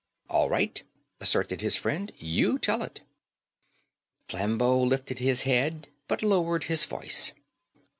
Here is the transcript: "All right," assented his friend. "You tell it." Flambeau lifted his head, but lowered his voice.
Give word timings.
"All 0.31 0.49
right," 0.49 0.81
assented 1.19 1.61
his 1.61 1.75
friend. 1.75 2.11
"You 2.17 2.57
tell 2.57 2.81
it." 2.81 3.01
Flambeau 4.27 4.81
lifted 4.81 5.19
his 5.19 5.43
head, 5.43 5.89
but 6.07 6.23
lowered 6.23 6.63
his 6.63 6.85
voice. 6.85 7.33